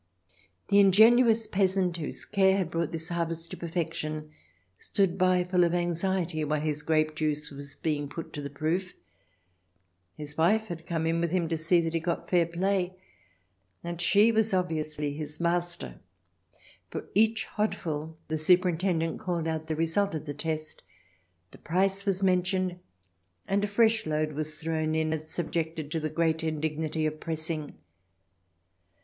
[0.69, 4.31] The ingenuous peasant, whose care had brought this harvest to perfection,
[4.75, 8.95] stood by, full of anxiety while his grape juice was being put to the proof.
[10.17, 12.65] His wife had come in with him to see that he got 3i6 THE DESIRABLE
[12.65, 12.87] ALIEN [ch.
[12.87, 12.97] xxi fair
[13.83, 15.99] play, and she was obviously his master.
[16.89, 20.81] For each hodful the superintendent called out the result of the test,
[21.51, 22.79] the price was mentioned,
[23.47, 27.75] and a fresh load was thrown in and subjected to the great indignity of pressing.